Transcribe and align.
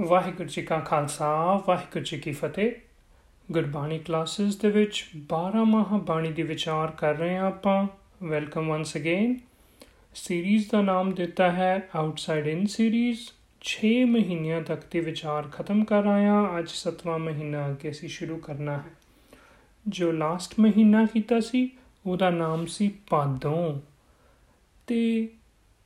ਵਾਹਿਗੁਰੂ 0.00 0.48
ਜੀ 0.48 0.62
ਕਾ 0.62 0.78
ਖਾਲਸਾ, 0.78 1.62
ਵਾਹਿਗੁਰੂ 1.66 2.04
ਜੀ 2.04 2.18
ਕੀ 2.18 2.32
ਫਤਿਹ। 2.32 2.72
ਗੁਰਬਾਣੀ 3.52 3.98
ਕਲਾਸਿਸ 3.98 4.56
ਦੇ 4.56 4.70
ਵਿੱਚ 4.70 5.06
12 5.16 5.64
ਮਾਹ 5.64 5.98
ਬਾਣੀ 5.98 6.32
ਦੀ 6.32 6.42
ਵਿਚਾਰ 6.42 6.90
ਕਰ 6.90 7.14
ਰਹੇ 7.14 7.36
ਹਾਂ 7.36 7.46
ਆਪਾਂ। 7.46 7.86
ਵੈਲਕਮ 8.22 8.66
ਵਾਂਸ 8.66 8.96
ਅਗੇਨ 8.96 9.38
ਸੀਰੀਜ਼ 10.14 10.70
ਦਾ 10.72 10.82
ਨਾਮ 10.82 11.12
ਦਿੱਤਾ 11.12 11.50
ਹੈ 11.50 11.88
ਆਊਟਸਾਈਡ 11.96 12.46
ਇਨ 12.46 12.66
ਸੀਰੀਜ਼ 12.66 13.18
6 13.60 14.04
ਮਹੀਨਿਆਂ 14.04 14.62
ਤੱਕ 14.62 14.82
ਦੀ 14.90 15.00
ਵਿਚਾਰ 15.00 15.42
ਖਤਮ 15.42 15.84
ਕਰ 15.84 16.06
ਆਇਆ 16.06 16.58
ਅੱਜ 16.58 16.68
7ਵਾਂ 16.68 17.18
ਮਹੀਨਾ 17.18 17.68
ਅੱਗੇ 17.68 17.90
ਅਸੀਂ 17.90 18.08
ਸ਼ੁਰੂ 18.08 18.36
ਕਰਨਾ 18.36 18.76
ਹੈ। 18.76 18.90
ਜੋ 19.88 20.12
ਲਾਸਟ 20.12 20.54
ਮਹੀਨਾ 20.60 21.06
ਕੀਤਾ 21.06 21.40
ਸੀ, 21.40 21.70
ਉਹਦਾ 22.06 22.30
ਨਾਮ 22.30 22.66
ਸੀ 22.66 22.92
ਪਾਦੋਂ। 23.10 23.80
ਤੇ 24.86 25.28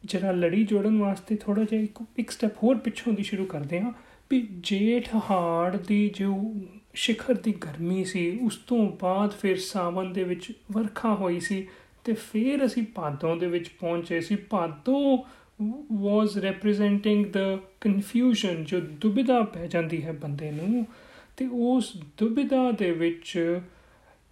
ਜਿਹੜਾ 0.05 0.33
ਲੜੀ 0.33 0.65
ਜੋੜਨ 0.65 0.99
ਵਾਸਤੇ 0.99 1.37
ਥੋੜਾ 1.37 1.65
ਜਿਹਾ 1.65 1.83
ਇੱਕ 1.83 2.05
ਇੱਕ 2.19 2.31
ਸਟੈਪ 2.31 2.57
ਹੋਰ 2.63 2.79
ਪਿੱਛੋਂ 2.79 3.13
ਦੀ 3.13 3.23
ਸ਼ੁਰੂ 3.23 3.45
ਕਰਦੇ 3.45 3.81
ਹਾਂ 3.81 3.93
ਵੀ 4.31 4.49
ਜੇਠ 4.51 5.15
ਹਾੜ 5.15 5.77
ਦੀ 5.77 6.09
ਜੋ 6.09 6.55
ਸ਼ਿਖਰ 6.95 7.35
ਦੀ 7.35 7.53
ਗਰਮੀ 7.53 8.05
ਸੀ, 8.05 8.39
ਉਸ 8.39 8.57
ਤੋਂ 8.57 8.93
ਬਾਅਦ 9.03 9.31
ਫਿਰ 9.31 9.59
ਸਾਵਨ 9.59 10.13
ਦੇ 10.13 10.25
ਵਿੱਚ 10.25 10.53
ਵਰਖਾ 10.73 11.15
ਹੋਈ 11.15 11.41
ਸੀ 11.41 11.69
ਤੇ 12.05 12.13
ਫਿਰ 12.13 12.67
ਅਸੀਂ 12.67 12.83
ਭਾਦੋਂ 12.95 13.37
ਦੇ 13.37 13.47
ਵਿੱਚ 13.47 13.69
ਪਹੁੰਚੇ 13.69 14.21
ਸੀ। 14.21 14.37
ਭਾਦੋਂ 14.37 15.19
ਵਾਸ 15.93 16.37
ਰਿਪਰੈਜ਼ੈਂਟਿੰਗ 16.37 17.27
ਦ 17.27 17.39
ਕਨਫਿਊਜ਼ਨ 17.81 18.65
ਜੋ 18.65 18.81
ਦੁਬਿਧਾ 18.81 19.43
ਪੈ 19.43 19.67
ਜਾਂਦੀ 19.67 20.05
ਹੈ 20.05 20.13
ਬੰਦੇ 20.13 20.51
ਨੂੰ 20.51 20.87
ਤੇ 21.37 21.49
ਉਸ 21.53 21.97
ਦੁਬਿਧਾ 21.97 22.71
ਦੇ 22.71 22.91
ਵਿੱਚ 22.91 23.61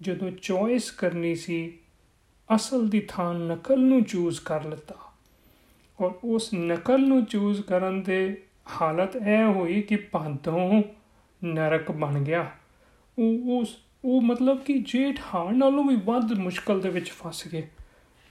ਜਦੋਂ 0.00 0.30
ਚੋਇਸ 0.30 0.91
ਕਰਨੀ 0.91 1.34
ਸੀ, 1.34 1.73
ਅਸਲ 2.55 2.89
ਦੀ 2.89 3.00
ਥਾਂ 3.09 3.34
ਨਕਲ 3.34 3.80
ਨੂੰ 3.80 4.02
ਚੂਜ਼ 4.02 4.41
ਕਰ 4.41 4.64
ਲਿੱਤਾ। 4.64 5.09
ਔਰ 6.00 6.10
ਉਸ 6.24 6.54
ਨਕਲ 6.54 7.09
ਨੂੰ 7.09 7.24
ਚੂਜ਼ 7.24 7.62
ਕਰਨ 7.62 8.02
ਦੇ 8.02 8.42
ਹਾਲਤ 8.82 9.16
ਇਹ 9.16 9.45
ਹੋਈ 9.45 9.82
ਕਿ 9.82 9.96
ਭਾਦੋਂ 9.96 10.82
ਨਰਕ 11.45 11.91
ਬਣ 11.91 12.22
ਗਿਆ। 12.22 12.50
ਉਹ 13.19 13.58
ਉਸ, 13.58 13.77
ਉਹ 14.05 14.22
ਮਤਲਬ 14.22 14.60
ਕਿ 14.60 14.78
ਜੇਠ 14.78 15.20
ਹਾਰ 15.34 15.52
ਨਾਲੋਂ 15.52 15.84
ਵੀ 15.84 15.97
ਵੱਧ 15.97 16.33
ਮੁਸ਼ਕਲ 16.33 16.80
ਦੇ 16.80 16.88
ਵਿੱਚ 16.88 17.10
ਫਸ 17.10 17.48
ਗਏ। 17.48 17.69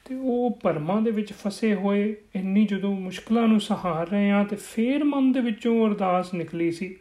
ਤੇ 0.06 0.16
ਉਹ 0.16 0.60
ਪਰਮਾਂ 0.64 1.02
ਦੇ 1.02 1.12
ਵਿੱਚ 1.12 1.34
ਫਸੇ 1.34 1.76
ਹੋਏ, 1.76 2.16
ਇੰਨੀ 2.36 2.66
ਜਦੋਂ 2.66 2.96
ਮੁਸ਼ਕਲਾਂ 2.96 3.48
ਨੂੰ 3.48 3.62
ਸਹਾਰ 3.62 4.10
ਰਹੇ 4.10 4.32
ਆ 4.32 4.44
ਤੇ 4.44 4.56
ਫੇਰ 4.56 5.04
ਮਨ 5.04 5.32
ਦੇ 5.32 5.40
ਵਿੱਚੋਂ 5.40 5.88
ਅਰਦਾਸ 5.88 6.34
ਨਿਕਲੀ 6.34 6.72
ਸੀ। 6.72 6.96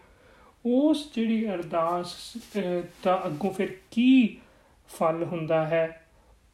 ਉਸ 0.67 1.15
ਜਿਹੜੀ 1.15 1.49
ਅਰਦਾਸ 1.51 2.37
ਦਾ 3.05 3.27
ਅੱਗੋਂ 3.27 3.51
ਫਿਰ 3.51 3.69
ਕੀ 3.91 4.37
ਫਲ 4.99 5.25
ਹੁੰਦਾ 5.25 5.67
ਹੈ, 5.67 6.07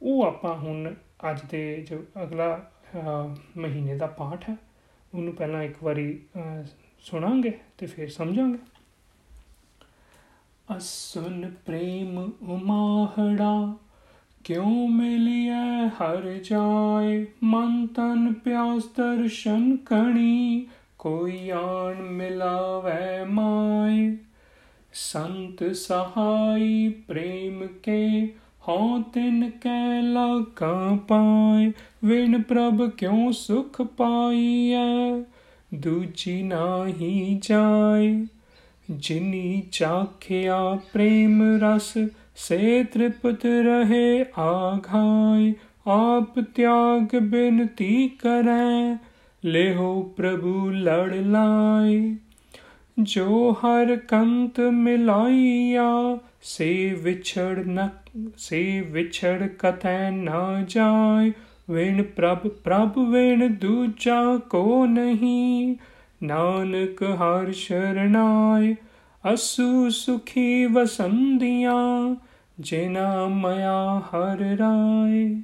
ਉਹ 0.02 0.24
ਆਪਾਂ 0.24 0.55
ਹੁਣ 0.55 0.94
ਅੱਜ 1.30 1.41
ਦੇ 1.50 1.86
ਜੋ 1.91 2.05
ਅਗਲਾ 2.22 2.70
ਮਹੀਨੇ 3.56 3.97
ਦਾ 3.97 4.06
ਪਾਠ 4.06 4.50
ਹੈ। 4.50 4.56
ਉਹਨੂੰ 5.14 5.34
ਪਹਿਲਾਂ 5.34 5.62
ਇੱਕ 5.62 5.83
ਵਾਰੀ 5.83 6.20
ਸੁਣਾਂਗੇ 7.01 7.59
ਤੇ 7.78 7.86
ਫਿਰ 7.86 8.11
ਸਮਝਾਂਗੇ। 8.11 8.59
ਅਸੁਨ 10.77 11.51
ਪ੍ਰੇਮ 11.67 12.19
ਉਮਾਹੜਾ 12.42 13.75
ਕਿਉ 14.45 14.86
ਮਿਲਿਐ 14.86 15.89
ਹਰ 15.89 16.33
ਜਾਏ? 16.45 17.27
ਮਨ 17.42 17.86
ਤਨ 17.86 18.33
ਪਿਆਸ 18.33 18.84
ਦਰਸ਼ਨ 18.97 19.77
ਕਣੀ, 19.77 20.67
ਕੋਈ 20.98 21.51
ਆਣ 21.51 22.03
ਮਿਲਾਵੇ 22.03 23.25
ਮਾਏ। 23.25 24.17
ਸੰਤ 24.92 25.77
ਸਹਾਈ 25.77 26.89
ਪ੍ਰੇਮ 27.08 27.67
ਕੇ 27.83 28.34
ਹਉ 28.69 29.03
ਤਿਨ 29.03 29.51
ਕੈ 29.51 30.03
ਲਾਗਾ 30.03 30.98
ਪਾਏ, 31.09 31.73
ਵਿਣ 32.05 32.43
ਪ੍ਰਭ 32.43 32.91
ਕਿਉ 32.91 33.31
ਸੁਖ 33.33 33.83
ਪਾਈਐ? 33.83 35.23
ਦੂਜੀ 35.75 36.43
ਨਾਹੀ 36.43 37.41
ਜਾਏ, 37.42 38.27
ਜਿਨੀ 38.91 39.62
ਚਾਖਿਆ 39.73 40.79
ਪ੍ਰੇਮ 40.92 41.59
ਰਸ, 41.62 41.92
ਸੇ 42.37 42.85
ਤ੍ਰਿਪਤ 42.85 43.47
ਰਹੇ 43.47 44.25
ਆਘਾਈ 44.39 45.55
ਆਪ 45.86 46.41
ਤਿਆਗ 46.41 47.17
ਬੇਨਤੀ 47.17 48.08
ਕਰੈ, 48.08 48.97
ਲੇਹੋ 49.45 50.03
ਪ੍ਰਭੂ 50.17 50.70
ਲੜ 50.70 51.14
ਲਾਈ 51.14 52.17
ਜੋ 52.98 53.53
ਹਰ 53.53 53.97
ਕੰਤ 53.97 54.61
ਮਿਲਾਈਆ 54.61 56.19
ਸੇ 56.46 56.98
ਵਿਛੜ 57.02 57.58
ਨ, 57.58 57.88
ਸੇ 58.36 58.80
ਵਿਛੜ 58.80 59.46
ਕਤੈ 59.46 60.10
ਨਾ 60.10 60.64
ਜਾਏ, 60.68 61.32
ਵੇਣ 61.70 62.02
ਪ੍ਰਭ 62.02 62.38
ਪ੍ਰਭ 62.38 62.98
ਵੇਣ 62.98 63.55
ਦੂਜਾ 63.55 64.38
ਕੋ 64.50 64.86
ਨਹੀਂ। 64.86 65.77
ਨਾਨਕ 66.22 67.02
ਹਰ 67.02 67.52
ਸ਼ਰਨਾਏ 67.52 68.74
ਅਸੂ 69.34 69.90
ਸੁਖੀ 69.90 70.66
ਵਸੰਦੀਆਂ 70.66 72.16
ਜਿਨਾ 72.61 73.26
ਮਇਆ 73.26 73.98
ਹਰ 73.98 74.38
ਰਾਏ। 74.38 75.42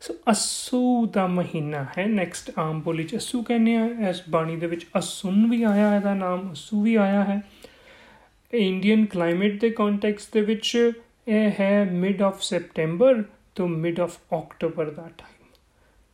ਸੋ 0.00 0.14
ਅਸੂ 0.30 1.06
ਦਾ 1.06 1.26
ਮਹੀਨਾ 1.26 1.86
ਹੈ 1.98 2.06
ਨੈਕਸਟ 2.06 2.50
ਆਮ 2.58 2.80
ਬੋਲੀ 2.80 3.04
ਚ। 3.04 3.16
ਅਸੂ 3.16 3.42
ਕਹਿੰਦੇ 3.42 3.76
ਆ, 3.76 3.84
ਇਸ 3.84 4.22
ਬਾਣੀ 4.30 4.56
ਦੇ 4.56 4.66
ਵਿੱਚ 4.66 4.86
ਅਸੁਨ 4.98 5.50
ਵੀ 5.50 5.62
ਆਇਆ, 5.62 5.96
ਇਹਦਾ 5.96 6.14
ਨਾਮ 6.14 6.52
ਅਸੂ 6.52 6.82
ਵੀ 6.82 6.94
ਆਇਆ 6.94 7.24
ਹੈ। 7.24 7.42
ਇੰਡੀਅਨ 8.52 9.04
ਕਲਾਈਮੇਟ 9.06 9.60
ਦੇ 9.60 9.70
ਕੰਟੈਕਸਟ 9.70 10.32
ਦੇ 10.34 10.40
ਵਿੱਚ 10.40 10.92
ਇਹ 11.28 11.50
ਹੈ 11.60 11.84
ਮਿਡ 11.92 12.22
ਆਫ 12.22 12.42
ਸੈਪਟੈਂਬਰ 12.42 13.22
ਤੋਂ 13.54 13.68
ਮਿਡ 13.68 14.00
ਆਫ 14.00 14.18
ਅਕਟੋਬਰ 14.34 14.90
ਦਾ 14.90 15.08
ਟਾਈਮ 15.18 15.50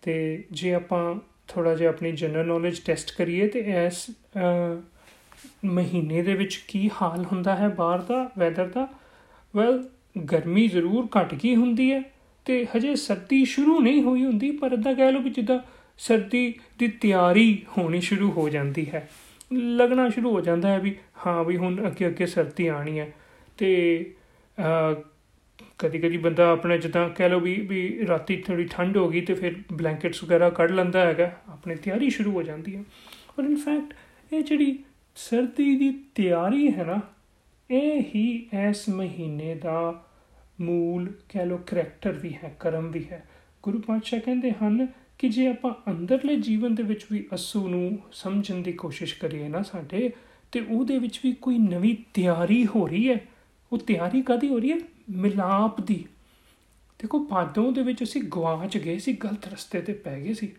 ਤੇ 0.03 0.44
ਜੇ 0.53 0.75
ਆਪਾਂ 0.75 1.15
ਥੋੜਾ 1.48 1.75
ਜਿਹਾ 1.75 1.91
ਆਪਣੀ 1.91 2.12
ਜਨਰਲ 2.12 2.47
ਨੌਲੇਜ 2.47 2.81
ਟੈਸਟ 2.81 3.15
ਕਰੀਏ 3.16 3.48
ਤੇ 3.48 3.60
ਇਸ 3.87 4.10
ਮਹੀਨੇ 5.65 6.22
ਦੇ 6.22 6.34
ਵਿੱਚ 6.34 6.56
ਕੀ 6.69 6.91
ਹਾਲ 7.03 7.25
ਹੁੰਦਾ 7.32 7.56
ਹੈ 7.56 7.69
ਬਾਹਰ 7.69 7.98
ਦਾ 7.98 8.31
ਵੈਦਰ 8.38 8.69
ਦਾ? 8.69 8.88
ਵੈਲ 9.56 9.82
ਗਰਮੀ 10.32 10.66
ਜ਼ਰੂਰ 10.69 11.09
ਘਟ 11.19 11.34
ਗਈ 11.34 11.54
ਹੁੰਦੀ 11.56 11.93
ਹੈ 11.93 12.03
ਤੇ 12.47 12.64
ਹਜੇ 12.76 12.94
ਸਰਦੀ 12.97 13.44
ਸ਼ੁਰੂ 13.44 13.81
ਨਹੀਂ 13.81 14.03
ਹੋਈ 14.03 14.25
ਹੁੰਦੀ, 14.25 14.50
ਪਰ 14.50 14.72
ਇਦਾਂ 14.72 14.94
ਕਹਿ 14.94 15.12
ਲਓ 15.12 15.22
ਕਿ 15.22 15.31
ਜਿੱਦਾਂ 15.31 15.59
ਸਰਦੀ 15.99 16.54
ਦੀ 16.78 16.88
ਤਿਆਰੀ 16.88 17.62
ਹੋਣੀ 17.78 18.00
ਸ਼ੁਰੂ 18.00 18.31
ਹੋ 18.31 18.49
ਜਾਂਦੀ 18.49 18.87
ਹੈ। 18.91 19.09
ਲੱਗਣਾ 19.52 20.08
ਸ਼ੁਰੂ 20.08 20.30
ਹੋ 20.32 20.40
ਜਾਂਦਾ 20.40 20.68
ਹੈ 20.68 20.78
ਵੀ 20.78 20.94
ਹਾਂ 21.26 21.42
ਵੀ 21.44 21.56
ਹੁਣ 21.56 21.86
ਅੱਗੇ 21.86 22.06
ਅੱਗੇ 22.06 22.26
ਸਰਦੀ 22.26 22.66
ਆਣੀ 22.66 22.98
ਹੈ। 22.98 23.12
ਤੇ 23.58 24.14
ਕਦੀ 25.78 25.98
ਕਦੀ 25.98 26.16
ਬੰਦਾ 26.16 26.50
ਆਪਣੇ 26.50 26.78
ਜਿੱਦਾਂ 26.78 27.08
ਕਹਿ 27.08 27.28
ਲਓ 27.28 27.40
ਵੀ 27.40 27.54
ਵੀ 27.60 28.06
ਰਾਤੀ 28.08 28.36
ਥੋੜੀ 28.36 28.64
ਠੰਡ 28.70 28.96
ਹੋ 28.96 29.08
ਗਈ 29.08 29.20
ਤੇ 29.20 29.34
ਫਿਰ 29.34 29.54
ਬਲੈਂਕਟਸ 29.72 30.22
ਵਗੈਰਾ 30.24 30.50
ਕੱਢ 30.50 30.70
ਲੈਂਦਾ 30.70 31.04
ਹੈਗਾ, 31.06 31.30
ਆਪਣੀ 31.48 31.74
ਤਿਆਰੀ 31.74 32.10
ਸ਼ੁਰੂ 32.10 32.32
ਹੋ 32.32 32.42
ਜਾਂਦੀ 32.42 32.76
ਹੈ। 32.76 32.82
ਔਰ 33.38 33.44
ਇਨ 33.44 33.56
ਫੈਕਟ 33.56 33.94
ਇਹ 34.32 34.42
ਜਿਹੜੀ 34.42 34.78
ਸਰਦੀ 35.16 35.76
ਦੀ 35.76 35.90
ਤਿਆਰੀ 36.14 36.72
ਹੈ 36.72 36.84
ਨਾ, 36.84 37.00
ਇਹ 37.70 38.02
ਹੀ 38.14 38.26
ਇਸ 38.69 38.88
ਮਹੀਨੇ 38.88 39.54
ਦਾ 39.54 40.04
ਮੂਲ 40.60 41.12
ਕਹਿ 41.28 41.46
ਲਓ 41.46 41.56
ਕਰੈਕਟਰ 41.66 42.12
ਵੀ 42.12 42.32
ਹੈ, 42.34 42.54
ਕਰਮ 42.60 42.90
ਵੀ 42.90 43.04
ਹੈ। 43.10 43.24
ਗੁਰੂ 43.62 43.80
ਪਾਤਸ਼ਾਹ 43.80 44.20
ਕਹਿੰਦੇ 44.20 44.52
ਹਨ 44.52 44.86
ਕਿ 45.22 45.28
ਜੇ 45.28 45.46
ਆਪਾਂ 45.46 45.90
ਅੰਦਰਲੇ 45.90 46.36
ਜੀਵਨ 46.36 46.74
ਦੇ 46.74 46.82
ਵਿੱਚ 46.82 47.06
ਵੀ 47.12 47.26
ਅਸੂ 47.34 47.68
ਨੂੰ 47.68 47.98
ਸਮਝਣ 48.12 48.54
ਦੀ 48.54 48.72
ਕੋਸ਼ਿਸ਼ 48.72 49.18
ਕਰੀਏ 49.18 49.48
ਨਾ 49.48 49.62
ਸਾਡੇ, 49.62 50.12
ਤੇ 50.52 50.60
ਉਹਦੇ 50.60 50.98
ਵਿੱਚ 50.98 51.20
ਵੀ 51.24 51.32
ਕੋਈ 51.32 51.58
ਨਵੀਂ 51.58 51.96
ਤਿਆਰੀ 52.14 52.66
ਹੋ 52.66 52.86
ਰਹੀ 52.86 53.08
ਹੈ। 53.08 53.20
ਉਹ 53.72 53.78
ਤਿਆਰੀ 53.78 54.22
ਕਦੀ 54.22 54.48
ਹੋ 54.48 54.58
ਰਹੀ 54.58 54.72
ਹੈ? 54.72 54.76
ਮਿਲਾਪ 55.10 55.80
ਦੀ। 55.80 56.04
ਦੇਖੋ, 56.98 57.24
ਪਾਦੋਂ 57.24 57.72
ਦੇ 57.72 57.82
ਵਿੱਚ 57.82 58.02
ਅਸੀਂ 58.02 58.22
ਗਵਾਚ 58.22 58.78
ਗਏ 58.78 58.98
ਸੀ, 58.98 59.12
ਗਲਤ 59.12 59.48
ਰਸਤੇ 59.48 59.80
ਤੇ 59.80 59.92
ਪੈ 59.92 60.20
ਗਏ 60.20 60.34
ਸੀ। 60.34 60.52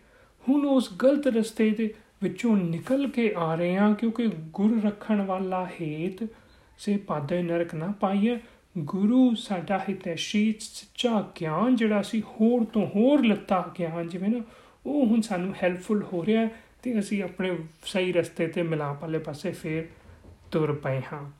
ਹੁਣ 0.48 0.66
ਉਸ 0.66 0.92
ਗਲਤ 0.92 1.26
ਰਸਤੇ 1.26 1.70
ਦੇ 1.70 1.94
ਵਿੱਚੋਂ 2.22 2.56
ਨਿਕਲ 2.56 3.08
ਕੇ 3.08 3.34
ਆ 3.36 3.54
ਰਹੇ 3.54 3.76
ਹਾਂ, 3.76 3.94
ਕਿਉਂਕਿ 3.94 4.26
ਗੁਰ 4.26 4.82
ਰੱਖਣ 4.82 5.22
ਵਾਲਾ 5.22 5.66
ਹੇਤ 5.80 6.28
ਸੇ 6.78 6.96
ਪਾਦੇ 6.96 7.42
ਨਰਕ 7.42 7.74
ਨਾ 7.74 7.92
ਪਾਈਏ। 8.00 8.40
ਗੁਰੂ 8.78 9.34
ਸਾਡਾ 9.34 9.78
ਹਿਤੈਸ਼ੀ 9.88 10.54
ਸੱਚਾ 10.60 11.20
ਗਿਆਨ 11.40 11.76
ਜਿਹੜਾ 11.76 12.02
ਸੀ, 12.02 12.22
ਹੋਰ 12.22 12.64
ਤੋਂ 12.64 12.86
ਹੋਰ 12.86 13.24
ਲੱਤਾ 13.26 13.72
ਗਿਆਨ 13.78 14.08
ਜਿਵੇਂ 14.08 14.28
ਨਾ, 14.28 14.40
ਉਹ 14.86 15.06
ਹੁਣ 15.06 15.20
ਸਾਨੂੰ 15.20 15.54
ਹੈਲਪਫੁਲ 15.62 16.02
ਹੋ 16.12 16.24
ਰਿਹਾ 16.26 16.48
ਤੇ 16.82 16.98
ਅਸੀਂ 16.98 17.22
ਆਪਣੇ 17.22 17.56
ਸਹੀ 17.84 18.12
ਰਸਤੇ 18.12 18.46
ਤੇ 18.46 18.62
ਮਿਲਾਪ 18.62 19.02
ਵਾਲੇ 19.02 19.18
ਪਾਸੇ 19.18 19.52
ਫੇਰ 19.52 19.86
ਤੁਰ 20.52 20.72
ਪਏ 20.74 21.00
ਹਾਂ। 21.12 21.30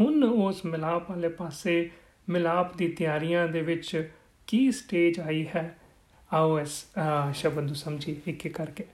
ਹੁਣ 0.00 0.24
ਉਸ 0.24 0.64
ਮਿਲਾਪ 0.64 1.10
ਵਾਲੇ 1.10 1.28
ਪਾਸੇ 1.28 1.90
ਮਿਲਾਪ 2.28 2.76
ਦੀ 2.76 2.88
ਤਿਆਰੀਆਂ 2.88 3.48
ਦੇ 3.48 3.62
ਵਿੱਚ 3.62 4.10
ਕੀ 4.46 4.70
ਸਟੇਜ 4.72 5.20
ਆਈ 5.20 5.46
ਹੈ? 5.56 5.78
ਆਓ 6.32 6.58
ਇਸ 6.60 6.84
ਸ਼ਬਦ 7.34 7.58
ਨੂੰ 7.58 7.74
ਸਮਝੀ 7.74 8.16
ਇੱਕ 8.26 8.46
ਇੱਕ 8.46 8.56
ਕਰਕੇ। 8.56 8.84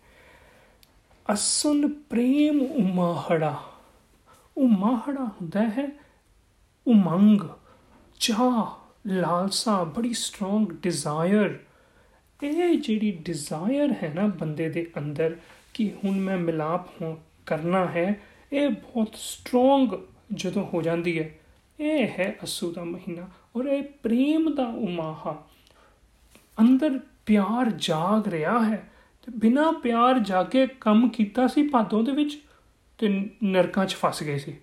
ਅਸੁਨ 1.33 1.89
ਪ੍ਰੇਮ 2.11 2.61
ਉਮਾਹੜਾ 2.63 3.63
ਉਮਾਹੜਾ 4.57 5.25
ਹੁੰਦਾ 5.25 5.63
ਹੈ 5.69 5.89
ਉਮੰਗ 6.87 7.41
ਚਾਹ 8.21 8.85
ਲਾਲਸਾ, 9.07 9.85
ਬੜੀ 9.85 10.13
ਸਟਰੋਂਗ 10.13 10.69
ਡਿਜ਼ਾਇਰ 10.69 11.59
ਇਹ 12.43 12.79
ਜਿਹੜੀ 12.79 13.11
ਡਿਜ਼ਾਇਰ 13.11 13.93
ਹੈ 13.93 14.13
ਨਾ 14.15 14.27
ਬੰਦੇ 14.27 14.69
ਦੇ 14.69 14.91
ਅੰਦਰ 14.99 15.37
ਕਿ 15.75 15.93
ਹੁਣ 16.05 16.21
ਮੈਂ 16.21 16.37
ਮਿਲਾਪ 16.37 17.03
ਹੋ, 17.03 17.23
ਕਰਨਾ 17.47 17.87
ਹੈ, 17.87 18.21
ਇਹ 18.53 18.69
ਬਹੁਤ 18.69 19.09
ਸਟਰੋਂਗ 19.15 19.89
ਜਦੋਂ 20.35 20.67
ਹੋ 20.75 20.83
ਜਾਂਦੀ 20.83 21.19
ਹੈ। 21.19 21.35
ਇਹ 21.81 22.07
ਹੈ 22.07 22.37
ਅਸੂ 22.45 22.73
ਦਾ 22.73 22.85
ਮਹੀਨਾ 22.85 23.29
ਔਰ 23.57 23.65
ਇਹ 23.65 23.83
ਪ੍ਰੇਮ 23.83 24.55
ਦਾ 24.55 24.67
ਉਮਾਹਾ। 24.67 25.49
ਅੰਦਰ 26.61 27.01
ਪਿਆਰ 27.27 27.71
ਜਾਗ 27.71 28.29
ਰਿਹਾ 28.29 28.65
ਹੈ 28.65 28.93
ਤੇ 29.27 29.33
ਬਿਨਾ 29.37 29.73
ਪਿਆਰ 29.73 30.19
ਜਾਗੇ 30.19 30.67
ਕੰਮ 30.67 31.09
ਕੀਤਾ 31.09 31.47
ਸੀ 31.47 31.69
ਭਾਦੋਂ 31.69 32.03
ਦੇ 32.03 32.13
ਵਿੱਚ 32.13 32.41
ਤੇ 32.99 33.31
ਨਰਕਾਂ 33.45 33.87
'ਚ 33.87 33.95
ਫਸ 33.95 34.23
ਗਏ 34.23 34.39
ਸੀ। 34.39 34.57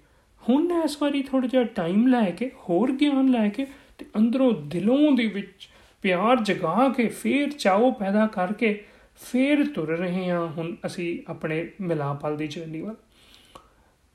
ਹੁਣ 0.50 0.84
ਇਸ 0.86 1.02
ਵਾਰੀ 1.02 1.24
ਥੋੜਾ 1.24 1.48
ਜਿਹਾ 1.48 1.64
ਟਾਈਮ 1.64 2.08
ਲੈ 2.08 2.32
ਕੇ, 2.32 2.52
ਹੋਰ 2.70 2.92
ਗਿਆਨ 2.92 3.28
ਲੈ 3.28 3.50
ਕੇ 3.50 3.68
ਤੇ 3.98 4.06
ਅੰਦਰੋਂ 4.18 4.54
ਦਿਲੋਂ 4.68 5.12
ਦੇ 5.12 5.28
ਵਿੱਚ 5.28 5.70
ਪਿਆਰ 6.02 6.44
ਜਗਾ 6.44 6.90
ਕੇ 6.90 7.08
ਫੇਰ 7.08 7.52
ਚਾਹੋ 7.52 7.92
ਪੈਦਾ 7.92 8.28
ਕਰਕੇ 8.28 8.84
ਫੇਰ 9.32 9.66
ਤੁਰ 9.68 9.88
ਰਹੇ 9.88 10.30
ਹਾਂ 10.30 10.48
ਹੁਣ 10.48 10.76
ਅਸੀਂ 10.86 11.20
ਆਪਣੇ 11.28 11.70
ਮਿਲਾਪਲ 11.82 12.38
ਦੀ 12.38 12.48
ਜਰਨੀ 12.48 12.82
ਵੱਲ। 12.82 12.96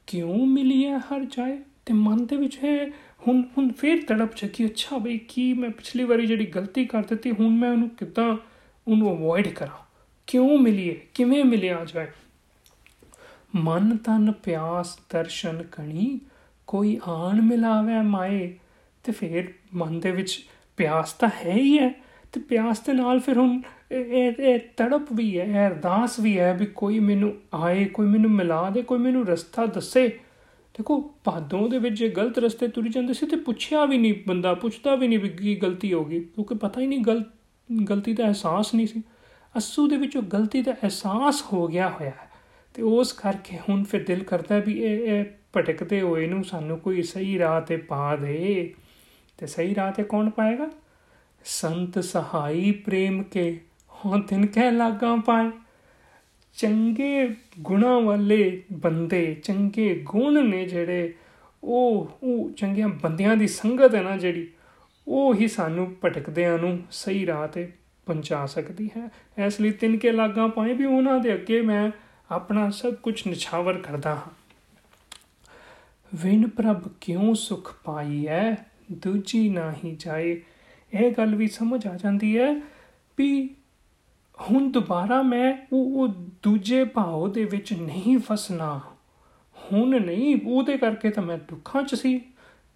ਕਿਉਂ 0.07 0.47
ਮਿਲੀ 0.47 0.85
ਹੈ 0.87 0.99
ਹਰ 0.99 1.25
ਚਾਹੇ 1.25 1.59
ਤੇ 1.87 1.93
ਮਨ 1.93 2.27
ਦੇ 2.27 2.37
ਵਿੱਚ 2.37 2.59
ਹੈ 2.65 2.87
ਹੁਣ 3.29 3.43
ਹੁਣ 3.59 3.73
ਫੇਰ 3.73 4.03
ਤੜਪ 4.03 4.35
ਚੱਕੀ, 4.35 4.67
ਅੱਛਾ 4.67 4.99
ਬਈ 4.99 5.19
ਕੀ 5.19 5.53
ਮੈਂ 5.55 5.71
ਪਿਛਲੀ 5.71 6.05
ਵਾਰੀ 6.05 6.27
ਜਿਹੜੀ 6.27 6.47
ਗਲਤੀ 6.47 6.85
ਕਰ 6.85 7.03
ਦਿੱਤੀ, 7.03 7.31
ਹੁਣ 7.31 7.49
ਮੈਂ 7.49 7.71
ਉਹਨੂੰ 7.71 7.89
ਕਿੱਦਾਂ 7.89 8.37
ਉਹਨੂੰ 8.89 9.17
ਅਵੋਇਡ 9.17 9.49
ਕਰਾਂ? 9.49 9.85
ਕਿਉਂ 10.27 10.59
ਮਿਲੀ 10.59 10.91
ਹੈ 10.91 10.95
ਕਿਵੇਂ 11.15 11.45
ਮਿਲਿਆ 11.45 11.85
ਜਾਏ 11.85 12.07
ਮਨ 13.57 13.97
ਤਨ 13.97 14.33
ਪਿਆਸ 14.33 14.99
ਦਰਸ਼ਨ 15.13 15.63
ਕਣੀ, 15.63 16.21
ਕੋਈ 16.67 16.99
ਆਣ 17.09 17.41
ਮਿਲਾਵੇ 17.41 18.01
ਮਾਏ। 18.03 18.55
ਤੇ 19.05 19.13
ਫਿਰ 19.13 19.53
ਮਨ 19.75 20.01
ਦੇ 20.01 20.11
ਵਿੱਚ 20.11 20.45
ਪਿਆਸ 20.77 21.13
ਤਾਂ 21.13 21.29
ਹੈ 21.45 21.53
ਹੀ 21.53 21.79
ਹੈ, 21.79 21.95
ਤੇ 22.33 22.41
ਪਿਆਸ 22.41 22.81
ਦੇ 22.81 22.93
ਨਾਲ 22.93 23.21
ਫਿਰ 23.21 23.39
ਹੁਣ 23.39 23.61
ਇਹ 23.93 24.33
ਇਹ 24.41 24.59
ਤੜਪ 24.77 25.13
ਵੀ 25.13 25.41
ਹੈ 25.41 25.67
ਅਰਦਾਸ 25.69 26.21
ਵੀ 26.21 26.39
ਹੈ 26.39 26.53
ਵੀ 26.55 26.67
ਕੋਈ 26.67 26.99
ਮੈਨੂੰ 27.01 27.35
ਆਏ, 27.55 27.85
ਕੋਈ 27.85 28.07
ਮੈਨੂੰ 28.07 28.31
ਮਿਲਾ 28.31 28.71
ਦੇ, 28.71 28.83
ਕੋਈ 28.83 28.99
ਮੈਨੂੰ 28.99 29.27
ਰਸਤਾ 29.27 29.67
ਦੱਸੇ। 29.67 30.09
ਦੇਖੋ 30.75 31.01
ਪਾਦੋਂ 31.25 31.69
ਦੇ 31.69 31.79
ਵਿੱਚ 31.79 31.95
ਜੇ 31.95 32.09
ਗਲਤ 32.09 32.39
ਰਸਤੇ 32.39 32.69
ਤੁਰੀ 32.69 32.89
ਜਾਂਦੇ 32.89 33.13
ਸੀ 33.13 33.27
ਤੇ 33.27 33.37
ਪੁੱਛਿਆ 33.37 33.85
ਵੀ 33.85 33.99
ਨਹੀਂ 33.99 34.15
ਬੰਦਾ, 34.29 34.55
ਪੁੱਛਦਾ 34.55 34.95
ਵੀ 34.95 35.09
ਨਹੀਂ 35.09 35.19
ਵੀ 35.19 35.29
ਕੀ 35.29 35.55
ਗਲਤੀ 35.57 35.93
ਹੋ 35.93 36.05
ਗਈ, 36.05 36.21
ਕਿਉਂਕਿ 36.21 36.55
ਪਤਾ 36.55 36.81
ਹੀ 36.81 36.87
ਨਹੀਂ 36.87 37.01
ਗਲ, 37.01 37.23
ਗਲਤੀ 37.91 38.13
ਦਾ 38.13 38.25
ਅਹਿਸਾਸ 38.25 38.75
ਨਹੀਂ 38.75 38.87
ਸੀ। 38.87 39.03
ਅਸੂ 39.59 39.89
ਦੇ 39.89 39.97
ਵਿੱਚ 39.97 40.17
ਉਹ 40.17 40.23
ਗਲਤੀ 40.23 40.63
ਦਾ 40.63 40.73
ਅਹਿਸਾਸ 40.73 41.45
ਹੋ 41.53 41.67
ਗਿਆ 41.69 41.89
ਹੋਇਆ 41.89 42.11
ਹੈ। 42.11 42.26
ਤੇ 42.77 42.83
ਉਸ 42.83 43.13
ਕਰਕੇ 43.13 43.59
ਹੁਣ 43.69 43.85
ਫਿਰ 43.85 44.05
ਦਿਲ 44.05 44.25
ਕਰਦਾ 44.25 44.59
ਵੀ 44.59 44.83
ਇਹ 44.83 44.99
ਇਹ 44.99 45.25
ਭਟਕਦੇ 45.57 46.01
ਹੋਏ 46.01 46.27
ਨੂੰ 46.27 46.45
ਸਾਨੂੰ 46.45 46.79
ਕੋਈ 46.79 47.03
ਸਹੀ 47.03 47.39
ਰਾਹ 47.39 47.61
ਤੇ 47.61 47.77
ਪਾ 47.77 48.17
ਦੇ। 48.17 48.75
ਤੇ 49.39 49.47
ਸਹੀ 49.47 49.75
ਰਾਹ 49.75 49.93
ਤੇ 49.93 50.03
ਕੌਣ 50.03 50.31
ਪਾਏਗਾ? 50.31 50.71
ਸੰਤ 51.45 51.99
ਸਹਾਈ 51.99 52.73
ਪ੍ਰੇਮ 52.73 53.23
ਕੇ 53.23 53.61
ਹਾਂ 53.91 54.19
ਤਿਨ 54.19 54.47
ਕਹਿ 54.47 54.73
ਲਾਗਾ 54.73 55.17
ਪਾਏ। 55.17 55.51
ਚੰਗੇ 56.57 57.35
ਗੁਣਾ 57.61 57.99
ਵਾਲੇ 57.99 58.63
ਬੰਦੇ, 58.73 59.35
ਚੰਗੇ 59.35 60.01
ਗੁਣ 60.05 60.49
ਨੇ 60.49 60.65
ਜਿਹੜੇ, 60.65 61.15
ਉਹ 61.65 62.11
ਉਹ 62.23 62.51
ਚੰਗਿਆਂ 62.51 62.89
ਬੰਦਿਆਂ 62.89 63.37
ਦੀ 63.37 63.47
ਸੰਗਤ 63.47 63.95
ਹੈ 63.95 64.03
ਨਾ 64.03 64.17
ਜਿਹੜੀ, 64.17 64.49
ਉਹ 65.09 65.35
ਹੀ 65.35 65.49
ਸਾਨੂੰ 65.49 65.97
ਭਟਕਦਿਆਂ 66.05 66.59
ਨੂੰ 66.59 66.83
ਸਹੀ 66.91 67.27
ਰਾਹ 67.27 67.49
ਤੇ 67.49 67.73
ਪਹੁੰਚਾ 68.07 68.47
ਸਕਦੀ 68.47 68.91
ਹੈ। 68.97 69.09
ਇਸ 69.47 69.61
ਲਈ 69.61 69.71
ਤਿੰਨ 69.71 69.97
ਕੇ 69.97 70.13
ਲਾਗਾ 70.13 70.47
ਪਾਏ 70.47 70.73
ਵੀ 70.73 70.85
ਉਹਨਾਂ 70.85 71.21
ਦੇ 71.21 71.35
ਅੱਗੇ 71.35 71.61
ਮੈਂ 71.61 71.91
ਆਪਣਾ 72.31 72.71
ਸਭ 72.71 72.95
ਕੁਝ 72.95 73.27
ਨਿਛਾਵਰ 73.27 73.79
ਕਰਦਾ 73.79 74.15
ਹਾਂ। 74.15 74.31
ਵਿਣ 76.15 76.49
ਪ੍ਰਭ 76.49 76.89
ਕਿਉਂ 77.01 77.35
ਸੁਖ 77.35 77.75
ਪਾਈ 77.85 78.29
ਹੈ 78.29 78.67
ਦੂਜੀ 78.93 79.49
ਨਹੀਂ 79.49 79.97
ਜਾਏ। 79.99 80.43
ਇਹ 80.95 81.11
ਗੱਲ 81.11 81.35
ਵੀ 81.35 81.49
ਸਮਝ 81.49 81.87
ਆ 81.87 81.97
ਜਾਂਦੀ 81.97 82.39
ਹੈ 82.39 82.61
ਵੀ 83.19 83.57
ਹੁਣ 84.51 84.71
ਦੁਬਾਰਾ 84.71 85.23
ਮੈਂ 85.23 85.67
ਉਹ 85.73 86.03
ਉਹ 86.03 86.09
ਦੂਜੇ 86.43 86.85
ਭਾਵ 86.85 87.33
ਦੇ 87.33 87.45
ਵਿੱਚ 87.45 87.73
ਨਹੀਂ 87.73 88.19
ਫਸਣਾ। 88.19 88.81
ਹੁਣ 89.73 90.01
ਨਹੀਂ, 90.01 90.37
ਉਹਦੇ 90.47 90.79
ਕਰਕੇ 90.79 91.11
ਤਾਂ 91.11 91.23
ਮੈਂ 91.23 91.39
ਦੁੱਖਾਂ 91.39 91.83
'ਚ 91.83 91.95
ਸੀ। 91.95 92.21